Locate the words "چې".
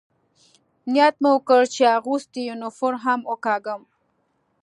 1.73-1.81